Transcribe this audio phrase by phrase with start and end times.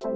[0.00, 0.12] Varmt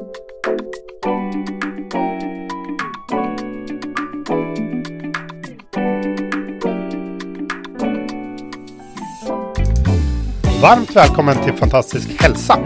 [10.97, 12.59] välkommen till Fantastisk hälsa.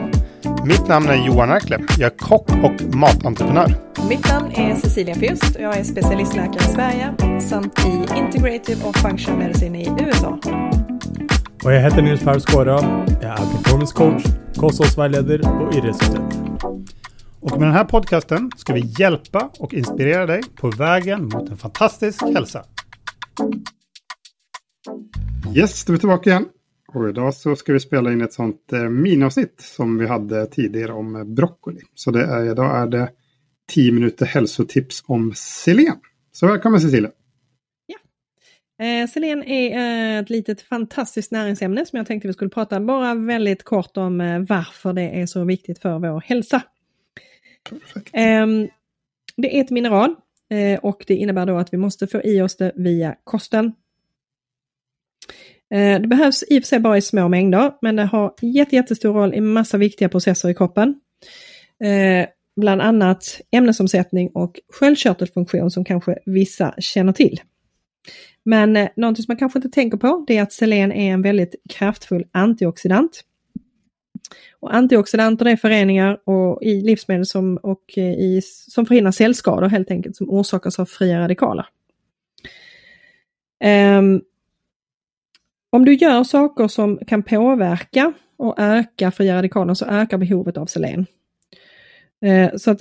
[0.65, 1.79] Mitt namn är Johan Erkle.
[1.99, 3.75] Jag är kock och matentreprenör.
[4.09, 8.97] Mitt namn är Cecilia Fürst och jag är specialistläkare i Sverige samt i Integrative och
[8.97, 10.39] Functional Medicine i USA.
[11.65, 13.05] Och jag heter Nils Per Skåra.
[13.23, 14.25] Jag är performance coach,
[14.57, 16.46] kosthållsvägledare och idrottsutöver.
[17.53, 21.57] Och med den här podcasten ska vi hjälpa och inspirera dig på vägen mot en
[21.57, 22.65] fantastisk hälsa.
[25.57, 26.49] Yes, då är vi tillbaka igen.
[26.95, 30.93] Och idag så ska vi spela in ett sånt eh, miniavsnitt som vi hade tidigare
[30.93, 31.81] om eh, broccoli.
[31.95, 33.11] Så det är, idag är det
[33.69, 35.97] 10 minuter hälsotips om selen.
[36.33, 37.11] Så välkommen Cecilia!
[38.79, 43.63] Eh, selen är ett litet fantastiskt näringsämne som jag tänkte vi skulle prata bara väldigt
[43.63, 46.63] kort om eh, varför det är så viktigt för vår hälsa.
[48.13, 48.47] Eh,
[49.37, 50.15] det är ett mineral
[50.51, 53.73] eh, och det innebär då att vi måste få i oss det via kosten.
[55.75, 58.77] Eh, det behövs i och för sig bara i små mängder, men det har jätte,
[58.77, 61.01] jättestor roll i massa viktiga processer i kroppen.
[61.85, 67.41] Eh, bland annat ämnesomsättning och sköldkörtelfunktion som kanske vissa känner till.
[68.45, 71.23] Men eh, någonting som man kanske inte tänker på det är att selen är en
[71.23, 73.25] väldigt kraftfull antioxidant.
[74.61, 79.91] Och antioxidanter är föreningar och i livsmedel som, och eh, i, som förhindrar cellskador helt
[79.91, 81.67] enkelt som orsakas av fria radikaler.
[83.65, 84.23] Um,
[85.71, 90.67] om du gör saker som kan påverka och öka fria radikaler så ökar behovet av
[90.67, 91.07] selen.
[92.27, 92.81] Uh, så att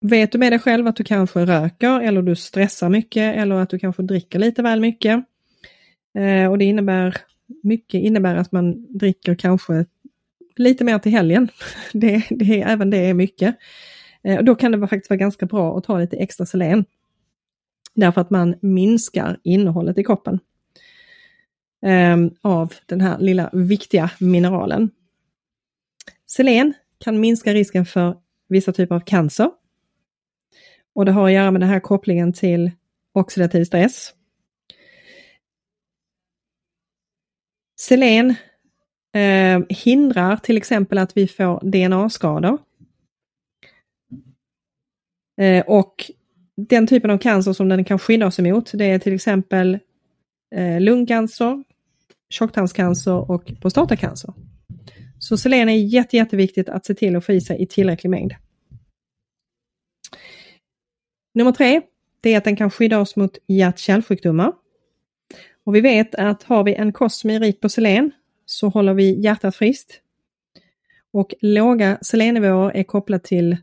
[0.00, 3.70] vet du med dig själv att du kanske röker eller du stressar mycket eller att
[3.70, 5.24] du kanske dricker lite väl mycket.
[6.18, 7.16] Uh, och det innebär,
[7.62, 9.84] mycket innebär att man dricker kanske
[10.56, 11.48] lite mer till helgen.
[11.92, 13.56] Det, det, även det är mycket.
[14.24, 16.84] Eh, då kan det faktiskt vara ganska bra att ta lite extra selen.
[17.94, 20.40] Därför att man minskar innehållet i kroppen.
[21.86, 24.90] Ehm, av den här lilla viktiga mineralen.
[26.26, 28.16] Selen kan minska risken för
[28.48, 29.50] vissa typer av cancer.
[30.94, 32.70] Och det har att göra med den här kopplingen till
[33.12, 34.14] oxidativ stress.
[37.80, 38.34] Selen
[39.14, 42.58] eh, hindrar till exempel att vi får DNA-skador.
[45.40, 46.10] Eh, och
[46.56, 49.78] den typen av cancer som den kan skydda oss emot, det är till exempel
[50.54, 51.64] eh, lungcancer,
[52.30, 54.34] tjocktarmscancer och prostatacancer.
[55.18, 58.34] Så selen är jätte, jätteviktigt att se till att få i sig i tillräcklig mängd.
[61.34, 61.80] Nummer tre,
[62.20, 64.52] det är att den kan skydda oss mot hjärt-kärlsjukdomar.
[65.64, 68.10] Och vi vet att har vi en kost som är rik på selen
[68.46, 70.00] så håller vi hjärtat friskt.
[71.12, 73.56] Och låga selennivåer är kopplat till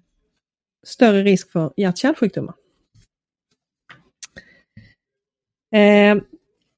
[0.84, 2.56] större risk för hjärt-kärlsjukdomar.
[5.75, 6.16] Eh,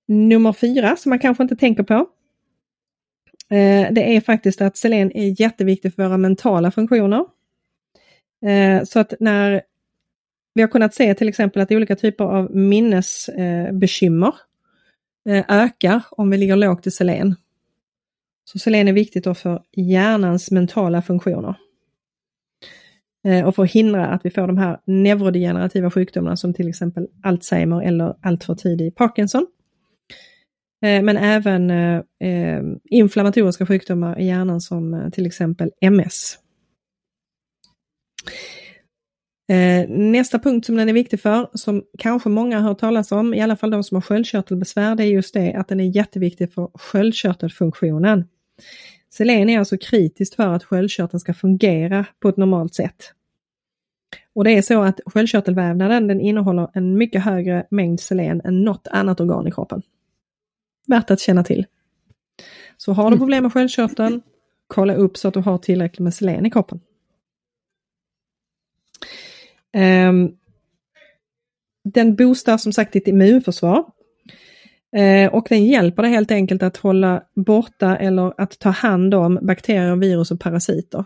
[0.08, 1.94] Nummer fyra som man kanske inte tänker på.
[3.50, 7.26] Eh, det är faktiskt att selen är jätteviktigt för våra mentala funktioner.
[8.46, 9.62] Eh, så att när
[10.54, 14.36] vi har kunnat se till exempel att olika typer av minnesbekymmer
[15.30, 17.36] eh, ökar om vi ligger lågt i selen.
[18.46, 21.56] Så selen är viktigt då för hjärnans mentala funktioner.
[23.28, 27.08] Eh, och för att hindra att vi får de här neurodegenerativa sjukdomarna som till exempel
[27.24, 29.48] Alzheimer eller alltför tidig Parkinson.
[30.84, 36.38] Eh, men även eh, inflammatoriska sjukdomar i hjärnan som till exempel MS.
[39.88, 43.42] Nästa punkt som den är viktig för, som kanske många har hört talas om, i
[43.42, 46.70] alla fall de som har sköldkörtelbesvär, det är just det att den är jätteviktig för
[46.74, 48.28] sköldkörtelfunktionen.
[49.14, 53.14] Selen är alltså kritiskt för att sköldkörteln ska fungera på ett normalt sätt.
[54.36, 58.88] Och det är så att sköldkörtelvävnaden den innehåller en mycket högre mängd selen än något
[58.92, 59.82] annat organ i kroppen
[60.88, 61.66] värt att känna till.
[62.78, 64.22] Så har du problem med sköldkörteln,
[64.68, 66.80] kolla upp så att du har tillräckligt med selen i kroppen.
[69.78, 70.38] Um,
[71.84, 73.86] den boostar som sagt ditt immunförsvar.
[74.96, 79.40] Eh, och den hjälper dig helt enkelt att hålla borta eller att ta hand om
[79.42, 81.06] bakterier, virus och parasiter.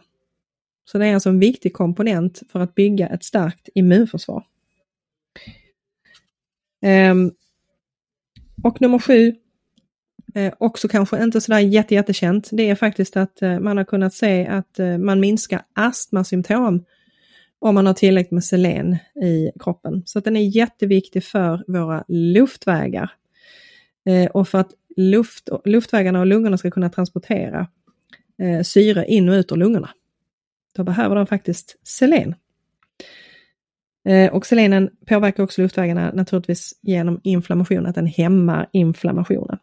[0.86, 4.44] Så det är alltså en viktig komponent för att bygga ett starkt immunförsvar.
[6.82, 7.32] Ehm,
[8.64, 9.36] och nummer sju,
[10.36, 14.14] eh, också kanske inte sådär jätte, jättekänt, det är faktiskt att eh, man har kunnat
[14.14, 16.86] se att man minskar astmasymptom
[17.60, 20.04] om man har tillräckligt med selen i kroppen.
[20.06, 23.12] Så att den är jätteviktig för våra luftvägar.
[24.06, 27.68] Eh, och för att luft, luftvägarna och lungorna ska kunna transportera
[28.42, 29.90] eh, syre in och ut ur lungorna.
[30.76, 32.36] då behöver de faktiskt selen.
[34.06, 39.58] Eh, och selenen påverkar också luftvägarna naturligtvis genom inflammation, att den hämmar inflammationen.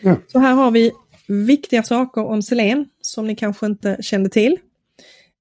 [0.00, 0.16] Ja.
[0.26, 0.92] Så här har vi
[1.28, 4.58] viktiga saker om selen som ni kanske inte kände till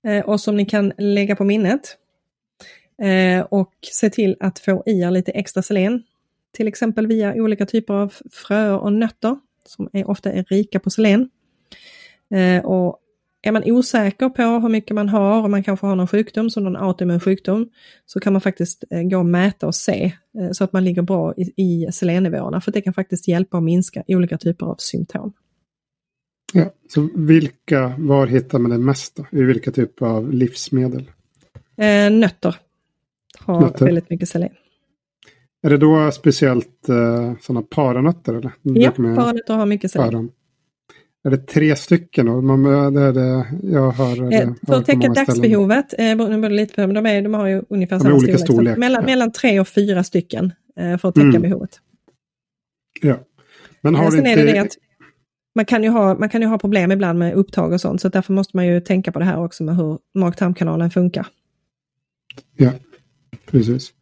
[0.07, 1.97] Eh, och som ni kan lägga på minnet.
[3.01, 6.03] Eh, och se till att få i er lite extra selen.
[6.51, 10.89] Till exempel via olika typer av fröer och nötter som är, ofta är rika på
[10.89, 11.29] selen.
[12.33, 12.99] Eh, och
[13.41, 16.63] är man osäker på hur mycket man har och man kanske har någon sjukdom, som
[16.63, 17.69] någon autoimmun sjukdom,
[18.05, 20.11] så kan man faktiskt gå och mäta och se
[20.51, 22.61] så att man ligger bra i, i selennivåerna.
[22.61, 25.33] För det kan faktiskt hjälpa att minska olika typer av symptom.
[26.53, 29.25] Ja, så vilka, var hittar man det mest då?
[29.39, 31.11] I vilka typer av livsmedel?
[31.77, 32.55] Eh, nötter
[33.39, 33.85] har Nötter.
[33.85, 34.49] väldigt mycket selen.
[35.63, 38.33] Är det då speciellt eh, sådana paranötter?
[38.33, 38.51] Eller?
[38.61, 40.15] Ja, paranötter har mycket selen.
[40.15, 40.31] om.
[41.25, 42.41] Är det tre stycken då?
[42.41, 42.63] Man,
[42.93, 44.23] det är det jag hör.
[44.23, 46.15] Eh, det- För att täcka dagsbehovet, eh,
[46.49, 48.45] lite på, men de, är, de har ju ungefär är samma olika storlek.
[48.55, 49.05] Storlek, Mellan, ja.
[49.05, 51.41] mellan tre och fyra stycken eh, för att täcka Mm.
[51.41, 51.79] behovet.
[53.01, 53.15] Ja.
[53.81, 54.29] Men har Eh, Sen inte...
[54.31, 54.77] är det det att
[55.55, 58.09] man kan, ju ha, man kan ju ha problem ibland med upptag och sånt, så
[58.09, 61.27] därför måste man ju tänka på det här också med hur mag-tarmkanalen funkar.
[62.57, 62.71] Ja,
[63.45, 63.93] precis.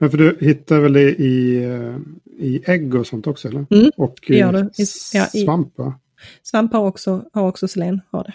[0.00, 1.96] Men för du hittar väl det i, eh,
[2.38, 3.48] i ägg och sånt också?
[3.48, 3.66] Eller?
[3.70, 4.58] Mm, och det gör du.
[4.82, 6.00] I- ja, i- svamp va?
[6.42, 8.34] Svamp har också, har också selen, har det.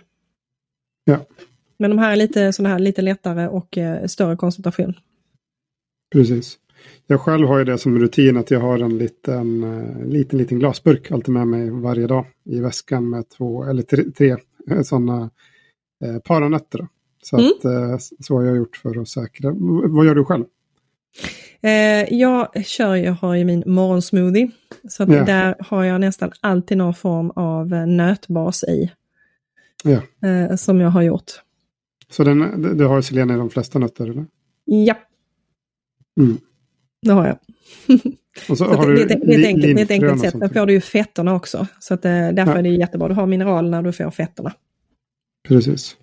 [1.05, 1.25] Ja.
[1.77, 4.93] Men de här är lite, såna här, lite lättare och eh, större koncentration.
[6.11, 6.57] Precis.
[7.07, 10.59] Jag själv har ju det som rutin att jag har en liten, eh, liten, liten
[10.59, 14.37] glasburk alltid med mig varje dag i väskan med två eller tre, tre
[14.83, 15.29] sådana
[16.03, 16.87] eh, paranötter.
[17.23, 17.51] Så, Mm.
[17.57, 19.53] att, eh, så har jag gjort för att säkra.
[19.87, 20.45] Vad gör du själv?
[21.61, 24.51] Eh, jag kör ju, har ju min morgonsmoothie.
[24.89, 25.23] Så Ja.
[25.25, 28.91] där har jag nästan alltid någon form av eh, nötbas i.
[29.83, 30.27] Ja.
[30.29, 31.31] Eh, som jag har gjort.
[32.09, 34.09] Så den, du- du har selen i de flesta nötter?
[34.09, 34.25] Eller?
[34.65, 34.95] Ja.
[36.19, 36.37] Mm.
[37.03, 37.37] Det har jag.
[38.49, 40.01] Och så, Så har det, du det, det, är ett enkelt, det är ett linfrön
[40.01, 40.35] enkelt och sätt.
[40.35, 40.53] också.
[40.59, 41.67] får du ju fetterna också.
[41.79, 42.57] Så att, eh, därför Ja.
[42.59, 43.07] är det jättebra.
[43.07, 44.53] Du har mineralerna och du får fetterna.
[45.47, 45.97] Precis.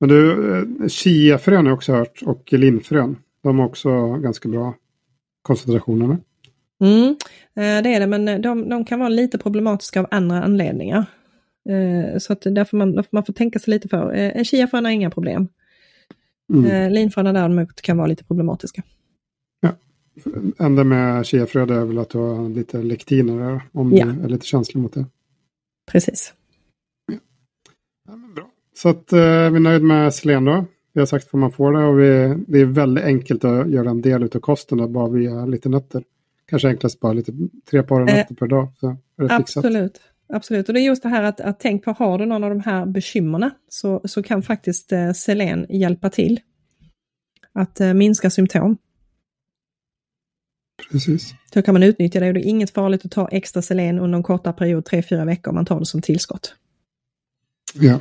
[0.00, 0.52] Men du,
[0.82, 3.16] eh, chiafrön har jag också hört och linfrön.
[3.42, 4.74] De har också ganska bra
[5.42, 6.18] koncentrationer.
[6.84, 7.08] Mm,
[7.56, 11.04] eh, det är det, men de, de kan vara lite problematiska av andra anledningar.
[12.18, 14.12] Så att därför man, därför man får tänka sig lite för.
[14.12, 15.48] En chiafrön har inga problem.
[16.54, 16.92] Mm.
[16.92, 18.82] Linfröna däremot kan vara lite problematiska.
[20.58, 24.04] Enda med chiafröd är väl att du har lite lektiner där, om Ja.
[24.06, 25.06] du är lite känslig mot det.
[25.92, 26.32] Precis.
[28.08, 28.50] Ja, men bra.
[28.76, 29.24] Så att eh, vi
[29.56, 30.64] är nöjd med selen då.
[30.92, 33.90] Vi har sagt vad man får det och vi, det är väldigt enkelt att göra
[33.90, 36.04] en del av kosten då, bara via lite nötter.
[36.46, 37.32] Kanske enklast bara lite
[37.70, 38.68] tre par Eh, nötter per dag.
[38.80, 39.64] Så är det fixat.
[39.64, 40.00] Absolut.
[40.28, 42.50] Absolut, och det är just det här att, att tänk på, har du någon av
[42.50, 46.40] de här bekymmerna så, så kan faktiskt eh, selen hjälpa till
[47.52, 48.76] att eh, minska symptom.
[50.90, 51.34] Precis.
[51.54, 54.16] Så kan man utnyttja det och det är inget farligt att ta extra selen under
[54.16, 56.54] en kortare period, 3-4 veckor, om man tar det som tillskott.
[57.74, 58.00] Ja.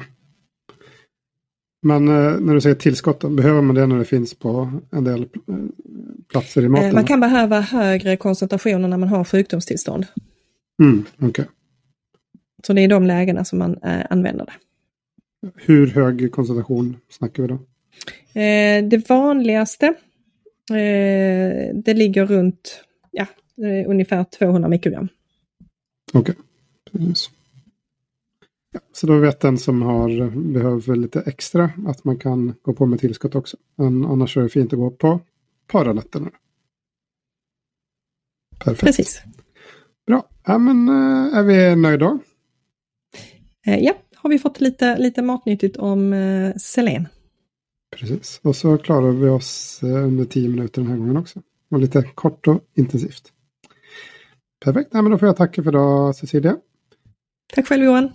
[1.86, 5.04] Men eh, när du säger tillskott, då, behöver man det när det finns på en
[5.04, 5.28] del eh,
[6.32, 6.88] platser i maten?
[6.88, 10.06] Eh, Man kan behöva högre koncentrationer när man har sjukdomstillstånd.
[10.84, 11.46] mm, okej.
[12.68, 13.80] Så det är de lägena som man
[14.10, 14.54] använder det.
[15.56, 17.60] Hur hög koncentration snackar vi då?
[18.90, 19.94] Det vanligaste,
[20.70, 23.28] eh, det ligger runt ja,
[23.58, 25.08] eh, ungefär 200 mikrogram.
[26.14, 26.36] Okej.
[26.92, 27.30] Precis.
[28.72, 32.86] Ja, så då vet den som har behöver lite extra att man kan gå på
[32.86, 33.58] med tillskott också.
[33.76, 35.20] Men annars är det fint att gå på
[35.68, 36.32] paranötterna.
[38.60, 38.82] Perfekt.
[38.82, 39.24] Precis.
[40.08, 40.30] Bra.
[40.46, 42.20] Ja, men eh, är vi nöjda då?
[43.66, 47.08] Eh, ja, har vi fått lite, lite matnyttigt om eh, selen.
[47.98, 48.40] Precis.
[48.44, 51.42] Och så klarar vi oss eh, under tio minuter den här gången också.
[51.72, 53.32] Och lite kort och intensivt.
[54.66, 54.90] Perfekt.
[54.94, 56.58] Ja, men då får jag tacka för idag Cecilia.
[57.54, 58.12] Tack själv Johan.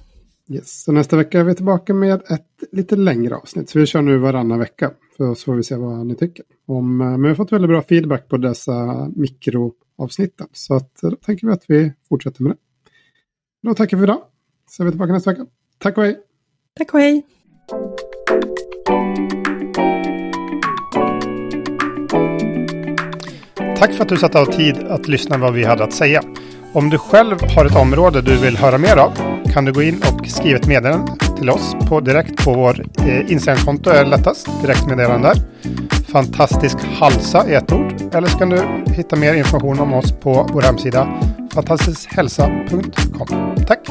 [0.48, 0.82] Yes.
[0.82, 3.70] Så nästa vecka är vi tillbaka med ett lite längre avsnitt.
[3.70, 4.90] Så vi kör nu varannan vecka.
[5.16, 6.44] För så får vi se vad ni tycker.
[6.66, 10.46] Om, eh, men vi har fått väldigt bra feedback på dessa mikroavsnitten.
[10.52, 12.58] Så att, eh, då tänker vi att vi fortsätter med det.
[13.68, 14.22] Då tackar vi för idag.
[14.70, 15.46] Så är vi tillbaka nästa vecka.
[15.78, 16.20] Tack och hej!
[16.74, 17.26] Tack och hej.
[23.78, 26.22] Tack för att du satt av tid att lyssna vad vi hade att säga.
[26.72, 29.12] Om du själv har ett område du vill höra mer av
[29.52, 33.32] kan du gå in och skriva ett meddelande till oss på direkt på vår eh,
[33.32, 34.48] Instagramkonto är lättast.
[34.62, 35.36] Direktmeddelande där.
[36.12, 38.14] Fantastisk halsa är ett ord.
[38.14, 41.08] Eller så kan du hitta mer information om oss på vår hemsida
[41.54, 43.54] fantastiskhälsa.com.
[43.66, 43.88] Tack!